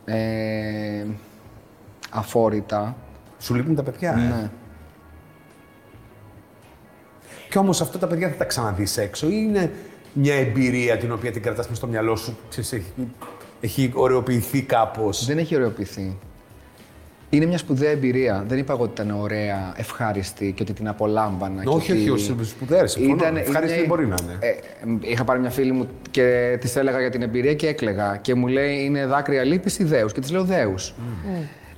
Ε, 0.05 1.05
αφόρητα. 2.11 2.97
Σου 3.39 3.55
λείπουν 3.55 3.75
τα 3.75 3.83
παιδιά. 3.83 4.13
ε; 4.13 4.17
Ναι. 4.17 4.51
Και 7.51 7.59
όμως 7.59 7.81
αυτά 7.81 7.99
τα 7.99 8.07
παιδιά 8.07 8.29
θα 8.29 8.35
τα 8.35 8.45
ξαναδείς 8.45 8.97
έξω 8.97 9.27
ή 9.27 9.33
είναι 9.49 9.73
μια 10.13 10.35
εμπειρία 10.35 10.97
την 10.97 11.13
οποία 11.13 11.33
την 11.33 11.43
κρατάς 11.43 11.69
μες 11.69 11.77
στο 11.77 11.87
μυαλό 11.87 12.17
σου. 12.17 12.37
Ξέρεις, 12.49 12.73
έχει, 12.73 12.93
έχει 13.61 13.91
ωρεοποιηθεί 13.95 14.63
κάπως; 14.63 15.25
Δεν 15.27 15.39
έχει 15.39 15.55
ωρεοποιηθεί. 15.55 16.19
Είναι 17.31 17.47
μια 17.47 17.59
σπουδαία 17.59 17.91
εμπειρία. 17.91 18.45
Δεν 18.49 18.59
είπα 18.59 18.73
εγώ 18.73 18.83
ότι 18.83 19.03
ήταν 19.03 19.21
ωραία, 19.21 19.73
ευχάριστη 19.77 20.53
και 20.53 20.63
ότι 20.63 20.73
την 20.73 20.89
απολάμβανα. 20.89 21.63
και 21.63 21.69
Όχι, 21.69 21.93
ότι... 21.93 22.11
όχι, 22.11 22.33
όχι, 22.33 22.45
σπουδαία, 22.45 22.87
συμφωνώ. 22.87 23.39
Ευχάριστη 23.39 23.77
δεν 23.79 23.87
μπορεί 23.87 24.07
να 24.07 24.17
είναι. 24.23 24.37
Ε, 24.41 24.49
ε, 24.49 24.55
είχα 25.01 25.25
πάρει 25.25 25.41
μια 25.41 25.51
φίλη 25.51 25.73
μου 25.73 25.89
και 26.11 26.57
της 26.61 26.77
έλεγα 26.77 27.01
για 27.01 27.11
την 27.11 27.23
εμπειρία 27.23 27.55
και 27.55 27.67
έκλεγα. 27.67 28.17
Και 28.17 28.35
μου 28.35 28.47
λέει 28.47 28.85
είναι 28.85 29.07
δάκρυα 29.07 29.45
λύπης 29.45 29.79
ή 29.79 29.85
δέους; 29.85 30.13
Και 30.13 30.21
της 30.21 30.31
λέω 30.31 30.45
δέους. 30.45 30.95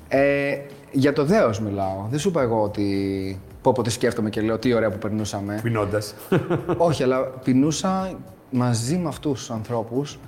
Ε, 0.08 0.58
για 0.92 1.12
το 1.12 1.24
δέος 1.24 1.60
μιλάω. 1.60 2.06
Δεν 2.10 2.18
σου 2.18 2.28
είπα 2.28 2.42
εγώ 2.42 2.62
ότι. 2.62 3.40
Πω 3.62 3.72
πω 3.72 3.82
τι 3.82 3.90
σκέφτομαι 3.90 4.30
και 4.30 4.40
λέω 4.40 4.58
τι 4.58 4.72
ωραία 4.72 4.90
που 4.90 4.98
περνούσαμε. 4.98 5.60
Πεινώντας. 5.62 6.14
Όχι, 6.88 7.02
αλλά 7.02 7.20
πεινούσα 7.20 8.18
μαζί 8.50 8.96
με 8.96 9.08
αυτούς 9.08 9.38
τους 9.38 9.50
ανθρώπους 9.50 10.18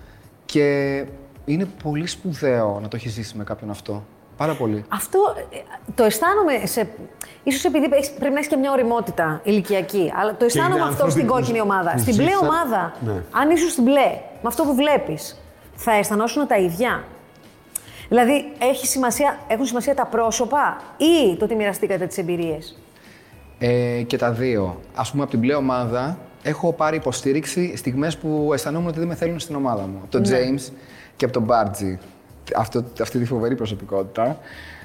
και 0.46 1.04
είναι 1.44 1.66
πολύ 1.82 2.06
σπουδαίο 2.06 2.78
να 2.82 2.88
το 2.88 2.96
έχεις 2.96 3.12
ζήσει 3.12 3.36
με 3.36 3.44
κάποιον 3.44 3.70
αυτό. 3.70 4.04
Πάρα 4.40 4.54
πολύ. 4.54 4.84
Αυτό 4.88 5.18
ε, 5.50 5.56
το 5.94 6.04
αισθάνομαι 6.04 6.52
σε. 6.66 6.88
ίσως 7.42 7.64
επειδή 7.64 7.88
έχεις- 7.92 8.10
πρέπει 8.10 8.32
να 8.32 8.38
έχεις 8.38 8.50
και 8.50 8.56
μια 8.56 8.70
οριμότητα 8.72 9.40
ηλικιακή. 9.44 10.12
Αλλά 10.20 10.36
το 10.36 10.44
αισθάνομαι 10.44 10.74
είναι 10.74 10.82
αυτό 10.82 10.92
άνθρωποι 10.92 11.10
στην 11.12 11.26
που 11.26 11.32
κόκκινη 11.32 11.58
ζ- 11.58 11.62
ομάδα. 11.62 11.92
που 11.92 11.98
Στην 11.98 12.14
μπλε 12.14 12.24
ζήσαν- 12.24 12.42
ομάδα, 12.42 12.92
Ναι. 13.00 13.22
αν 13.30 13.50
ήσουν 13.50 13.68
στην 13.68 13.82
μπλε, 13.82 14.08
με 14.42 14.46
αυτό 14.46 14.62
που 14.62 14.74
βλέπεις, 14.74 15.40
θα 15.74 15.92
αισθανόσουν 15.92 16.46
τα 16.46 16.56
ίδια. 16.58 17.04
Δηλαδή, 18.08 18.52
έχει 18.58 18.86
σημασία, 18.86 19.38
έχουν 19.48 19.64
σημασία 19.66 19.94
τα 19.94 20.06
πρόσωπα 20.06 20.76
ή 20.96 21.36
το 21.36 21.44
ότι 21.44 21.54
μοιραστήκατε 21.54 22.06
τις 22.06 22.18
εμπειρίες; 22.18 22.78
Ε, 23.58 24.02
και 24.06 24.16
τα 24.16 24.30
δύο. 24.32 24.80
Α 24.94 25.02
πούμε, 25.10 25.22
από 25.22 25.30
την 25.30 25.40
μπλε 25.40 25.54
ομάδα 25.54 26.18
έχω 26.42 26.72
πάρει 26.72 26.96
υποστήριξη 26.96 27.76
στιγμές 27.76 28.16
που 28.16 28.50
αισθανόμουν 28.52 28.88
ότι 28.88 28.98
δεν 28.98 29.08
με 29.08 29.14
θέλουν 29.14 29.38
στην 29.38 29.54
ομάδα 29.56 29.82
μου. 29.82 29.98
Από 30.02 30.10
τον 30.10 30.22
James 30.24 30.72
και 31.16 31.24
από 31.24 31.34
τον 31.34 31.42
Μπάρτζι. 31.42 31.98
Αυτό, 32.56 32.84
αυτή 33.00 33.18
τη 33.18 33.24
φοβερή 33.24 33.54
προσωπικότητα. 33.54 34.38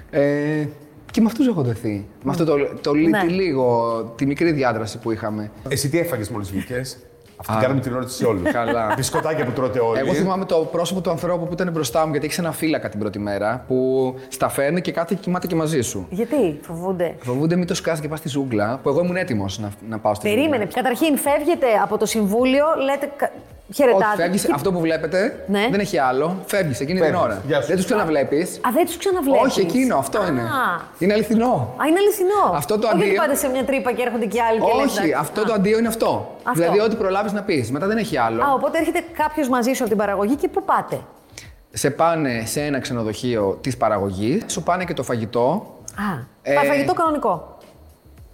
Ε, 0.10 0.66
και 1.12 1.22
με 1.22 1.28
αυτούς 1.28 1.48
έχω 1.48 1.62
δεθεί. 1.62 2.06
Με 2.24 2.32
αυτό 2.32 2.46
το, 2.46 2.54
το, 2.82 2.94
λι- 2.94 3.10
Ναι. 3.10 3.20
τη 3.20 3.28
λίγο, 3.28 4.02
τη 4.16 4.26
μικρή 4.26 4.52
διάδραση 4.52 4.98
που 5.00 5.12
είχαμε. 5.12 5.52
Εσύ 5.70 5.90
τι 5.90 6.00
έφαγες 6.00 6.30
μόλις 6.30 6.52
βγήκες; 6.52 6.98
Αυτή 7.38 7.52
την 7.52 7.62
κάνουμε 7.62 7.82
την 7.82 7.92
ερώτηση 7.92 8.18
σε 8.18 8.26
όλους. 8.26 8.52
Καλά. 8.52 8.94
Μπισκοτάκια 8.96 9.46
που 9.46 9.52
τρώτε 9.52 9.80
όλοι. 9.80 10.00
Εγώ 10.00 10.14
θυμάμαι 10.14 10.46
το 10.46 10.56
πρόσωπο 10.72 11.02
του 11.02 11.10
ανθρώπου 11.10 11.46
που 11.48 11.54
ήταν 11.54 11.72
μπροστά 11.72 12.06
μου, 12.06 12.12
γιατί 12.12 12.26
έχεις 12.26 12.38
ένα 12.38 12.52
φύλακα 12.52 12.90
την 12.90 13.00
πρώτη 13.00 13.20
μέρα 13.20 13.64
που 13.68 14.14
στα 14.28 14.50
φέρνει 14.50 14.82
και 14.82 14.92
κάθε 14.92 15.16
και 15.16 15.22
κοιμάται 15.22 15.48
και 15.48 15.56
μαζί 15.56 15.82
σου. 15.82 16.08
Γιατί 16.10 16.60
φοβούνται; 16.62 17.16
Φοβούνται 17.20 17.56
μην 17.56 17.68
το 17.68 17.74
σκάσει 17.76 18.02
και 18.02 18.08
πας 18.08 18.20
στη 18.20 18.28
ζούγκλα, 18.30 18.80
που 18.84 18.90
εγώ 18.90 19.00
ήμουν 19.04 19.16
έτοιμος 19.16 19.60
να, 19.60 19.72
να 19.90 20.00
πάω 20.00 20.14
στη 20.14 20.28
Περίμενε. 20.30 20.64
ζούγκλα. 20.64 20.82
Καταρχήν, 20.82 21.18
φεύγετε 21.18 21.66
από 21.84 21.98
το 21.98 22.06
συμβούλιο, 22.06 22.66
λέτε 22.86 23.12
κα- 23.16 23.32
χαιρετάτε. 23.74 24.06
Όχι, 24.06 24.16
φεύγεις. 24.16 24.46
Και- 24.46 24.52
Αυτό 24.54 24.72
που 24.72 24.80
βλέπετε 24.80 25.44
Ναι. 25.48 25.68
δεν 25.72 25.80
έχει 25.80 25.98
άλλο. 25.98 26.38
Φεύγεις 26.46 26.80
εκείνη 26.80 27.00
Φεύγεις. 27.00 27.16
την 27.18 27.26
ώρα. 27.26 27.42
Γεια 27.48 27.62
σου. 27.62 27.68
Δεν 27.68 27.76
τους 27.76 27.86
ξαναβλέπεις. 27.86 28.56
Α, 28.58 28.70
δεν 28.74 28.86
τους 28.86 28.98
ξαναβλέπεις. 28.98 29.42
Όχι, 29.46 29.60
εκείνο, 29.62 29.98
αυτό 29.98 30.20
Α. 30.20 30.28
είναι. 30.28 30.42
Είναι 31.00 31.14
αληθινό. 31.14 31.74
Α, 31.82 31.88
είναι 31.88 32.00
αληθινό. 32.00 32.52
Αυτό 32.56 32.80
το 32.80 32.88
Όχι 32.88 32.96
ότι 32.96 33.06
αντίο- 33.06 33.20
πάτε 33.22 33.36
σε 33.36 33.48
μια 33.48 33.64
τρύπα 33.66 33.92
και 33.92 34.02
έρχονται 34.02 34.26
και 34.26 34.42
άλλοι 34.42 34.60
και 34.60 34.66
λες, 34.76 34.86
Όχι, 34.86 34.98
εντάξει. 34.98 35.14
αυτό 35.20 35.42
Α. 35.42 35.44
το 35.44 35.54
αντίο 35.54 35.78
είναι 35.78 35.88
αυτό. 35.88 36.36
Αυτό. 36.44 36.60
Δηλαδή, 36.62 36.80
ό,τι 36.80 36.96
προλάβεις 36.96 37.32
να 37.32 37.42
πεις. 37.44 37.72
Μετά 37.72 37.88
δεν 37.88 37.98
έχει 37.98 38.18
άλλο. 38.18 38.44
Α, 38.44 38.54
οπότε 38.54 38.78
έρχεται 38.78 39.04
κάποιος 39.18 39.50
μαζί 39.50 39.72
σου 39.74 39.80
από 39.82 39.90
την 39.90 39.98
παραγωγή 39.98 40.36
και 40.36 40.48
πού 40.48 40.64
πάτε; 40.64 41.00
Σε 41.74 41.90
πάνε 41.90 42.44
σε 42.46 42.62
ένα 42.62 42.80
ξενοδοχείο 42.80 43.58
της 43.62 43.78
παραγωγής, 43.78 44.44
σου 44.48 44.64
πάνε 44.64 44.84
και 44.86 44.94
το 44.94 45.04
φαγητό. 45.04 45.66
Α, 45.96 46.18
Ε, 46.42 46.54
φαγητό 46.68 46.94
κανονικό. 46.94 47.58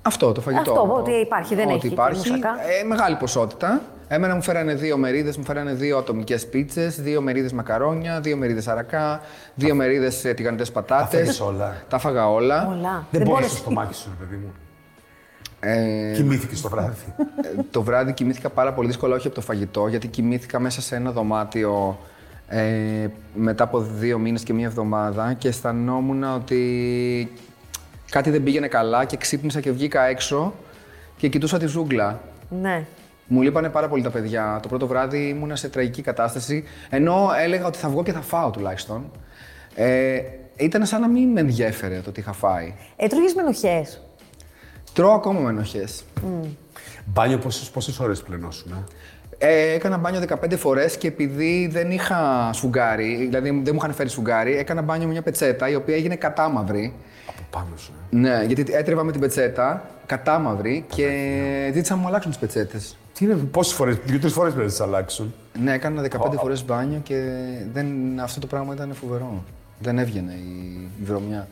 Αυτό 0.01 0.31
το 0.31 0.41
φαγητό. 0.41 0.71
Αυτό, 0.71 0.93
ό,τι 0.93 1.11
υπάρχει, 1.11 1.55
δεν 1.55 1.65
Ό,τι 1.65 1.73
έχει, 1.75 1.87
υπάρχει. 1.87 2.29
μουσακά. 2.29 2.49
Ε, 2.81 2.83
μεγάλη 2.83 3.15
ποσότητα. 3.15 3.81
Εμένα 4.13 4.35
μου 4.35 4.41
φέρανε 4.41 4.73
δύο 4.75 4.97
μερίδες, 4.97 5.37
μου 5.37 5.43
φέρανε 5.43 5.73
δύο 5.73 5.97
ατομικές 5.97 6.47
πίτσες, 6.47 7.01
δύο 7.01 7.21
μερίδες 7.21 7.51
μακαρόνια, 7.53 8.19
δύο 8.19 8.37
μερίδες 8.37 8.67
αρακά, 8.67 9.21
δύο 9.55 9.75
μερίδες 9.75 10.21
τηγανιτές 10.35 10.71
πατάτες. 10.71 11.19
φάγες 11.19 11.39
όλα; 11.39 11.83
Τα 11.89 11.97
φάγα 11.97 12.29
όλα. 12.29 12.65
Πολλά. 12.65 13.05
Δεν 13.11 13.21
μπορεί 13.21 13.23
μπορείς- 13.33 13.49
στο 13.49 13.57
στομάχι 13.57 13.93
σου, 13.93 14.09
ρε 14.19 14.25
παιδί 14.25 14.35
μου. 14.41 14.51
Ε, 15.59 16.11
Κοιμήθηκε 16.15 16.55
το 16.61 16.69
βράδυ. 16.69 17.13
ε, 17.17 17.61
το 17.71 17.81
βράδυ 17.83 18.13
κοιμήθηκα 18.13 18.49
πάρα 18.49 18.73
πολύ 18.73 18.87
δύσκολα, 18.87 19.15
όχι 19.15 19.27
από 19.27 19.35
το 19.35 19.41
φαγητό, 19.41 19.87
γιατί 19.87 20.07
κοιμήθηκα 20.07 20.59
μέσα 20.59 20.81
σε 20.81 20.95
ένα 20.95 21.11
δωμάτιο 21.11 21.99
ε, 22.47 23.07
μετά 23.35 23.63
από 23.63 23.79
δύο 23.79 24.17
μήνες 24.17 24.43
και 24.43 24.53
μία 24.53 24.65
εβδομάδα 24.65 25.33
και 25.33 25.47
αισθανόμουν 25.47 26.23
ότι 26.23 27.31
κάτι 28.11 28.29
δεν 28.29 28.43
πήγαινε 28.43 28.67
καλά 28.67 29.05
και 29.05 29.17
ξύπνησα 29.17 29.59
και 29.59 29.71
βγήκα 29.71 30.01
έξω 30.03 30.53
και 31.17 31.27
κοιτούσα 31.27 31.57
τη 31.57 31.65
ζούγκλα. 31.65 32.19
Ναι. 32.61 32.85
Μου 33.33 33.41
λείπανε 33.41 33.69
πάρα 33.69 33.87
πολύ 33.87 34.03
τα 34.03 34.09
παιδιά. 34.09 34.59
Το 34.61 34.67
πρώτο 34.67 34.87
βράδυ 34.87 35.27
ήμουνα 35.27 35.55
σε 35.55 35.69
τραγική 35.69 36.01
κατάσταση, 36.01 36.63
ενώ 36.89 37.29
έλεγα 37.41 37.65
ότι 37.65 37.77
θα 37.77 37.89
βγω 37.89 38.03
και 38.03 38.11
θα 38.11 38.21
φάω 38.21 38.49
τουλάχιστον. 38.49 39.11
Ε, 39.75 40.19
ήταν 40.55 40.85
σαν 40.85 41.01
να 41.01 41.07
μην 41.07 41.29
με 41.29 41.39
ενδιέφερε 41.39 41.99
το 41.99 42.11
τι 42.11 42.19
είχα 42.19 42.31
φάει. 42.33 42.73
Έτρωγες 42.95 43.33
με 43.33 43.41
ενοχές. 43.41 44.01
Τρώω 44.93 45.11
ακόμα 45.11 45.39
με 45.39 45.49
ενοχές. 45.49 46.03
Μπάνιο 47.05 47.37
πόσες, 47.37 47.69
πόσες 47.69 47.99
ώρες 47.99 48.21
πλενώσουν. 48.21 48.85
Ε, 49.37 49.73
έκανα 49.73 49.97
μπάνιο 49.97 50.19
15 50.19 50.57
φορές 50.57 50.97
και 50.97 51.07
επειδή 51.07 51.67
δεν 51.71 51.91
είχα 51.91 52.49
σφουγγάρι, 52.53 53.15
δηλαδή 53.15 53.49
δεν 53.49 53.73
μου 53.73 53.79
είχαν 53.81 53.93
φέρει 53.93 54.09
σφουγγάρι, 54.09 54.57
έκανα 54.57 54.81
μπάνιο 54.81 55.05
με 55.05 55.11
μια 55.11 55.21
πετσέτα 55.21 55.69
η 55.69 55.75
οποία 55.75 55.95
έγινε 55.95 56.15
κατάμαυρη. 56.15 56.93
Από 57.27 57.41
πάνω 57.49 57.77
σου. 57.77 57.93
ε; 58.11 58.15
Ναι, 58.15 58.43
γιατί 58.47 58.65
έτρεβα 58.73 59.03
με 59.03 59.11
την 59.11 59.21
πετσέτα, 59.21 59.89
κατάμαυρη 60.05 60.85
και 60.95 61.09
ζήτησα 61.73 61.95
να 61.95 62.01
μου 62.01 62.07
αλλάξουν 62.07 62.31
τις 62.31 62.39
πετσέτες. 62.39 62.95
Τι 63.13 63.25
είναι, 63.25 63.33
πόσες 63.35 63.73
φορές, 63.73 63.97
δύο-τρεις 64.05 64.33
φορές 64.33 64.51
πρέπει 64.53 64.65
να 64.67 64.71
τις 64.71 64.81
αλλάξουν; 64.81 65.33
Ναι, 65.63 65.73
έκανα 65.73 66.01
15 66.01 66.31
φορές 66.39 66.65
μπάνιο 66.65 66.99
και 67.03 67.15
δεν, 67.73 68.19
αυτό 68.19 68.39
το 68.39 68.47
πράγμα 68.47 68.73
ήταν 68.73 68.93
φοβερό. 68.93 69.43
Δεν 69.79 69.97
έβγαινε 69.99 70.31
η, 70.33 70.89
η 71.01 71.03
βρωμιά. 71.03 71.47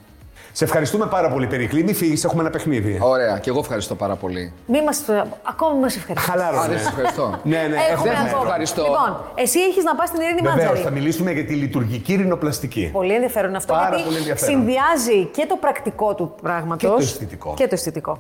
Σε 0.52 0.64
ευχαριστούμε 0.64 1.06
πάρα 1.06 1.30
πολύ, 1.30 1.48
Περικλή. 1.48 1.84
Μη 1.84 1.94
φύγεις, 1.94 2.24
έχουμε 2.24 2.42
ένα 2.42 2.50
παιχνίδι. 2.50 3.00
Ωραία, 3.02 3.38
και 3.40 3.50
εγώ 3.50 3.60
ευχαριστώ 3.60 3.96
πάρα 3.96 4.16
πολύ. 4.16 4.54
Μη 4.68 4.84
μας... 4.84 5.04
Ακόμα 5.50 5.74
μας 5.80 5.96
ευχαριστώ. 5.96 6.32
Α, 6.32 6.36
Χαλάρωνε. 6.36 6.68
δεν 6.68 6.78
σας 6.78 6.88
ευχαριστώ. 6.88 7.40
Ναι, 7.44 7.58
ναι, 7.58 7.64
Έχουμε 7.64 8.10
έχουμε. 8.10 8.10
ακόμα. 8.30 8.44
ευχαριστώ. 8.44 8.82
Λοιπόν, 8.82 9.22
εσύ 9.36 9.60
έχεις 9.60 9.84
να 9.84 9.96
πας 9.96 10.08
στην 10.10 10.22
Ειρήνη 10.22 10.42
Βεβαίως, 10.42 10.58
Μάτζαρη. 10.58 10.80
θα 10.80 10.90
μιλήσουμε 10.90 11.32
για 11.32 11.46
τη 11.46 11.54
λειτουργική 11.54 12.16
ρινοπλαστική. 12.16 12.90
Πολύ 12.94 13.14
ενδιαφέρον 13.14 13.56
αυτό 13.56 13.74
Πάρα 13.74 13.88
γιατί 13.90 14.04
πολύ 14.04 14.18
ενδιαφέρον. 14.18 14.56
συνδυάζει 14.56 15.26
και 15.26 15.46
το 15.50 15.56
πρακτικό 15.56 16.16
του 16.16 16.36
πράγματο 16.42 16.78
Και 16.78 16.88
το 16.88 16.98
αισθητικό. 17.00 17.54
Και 17.56 17.64
το 17.64 17.74
αισθητικό. 17.74 18.18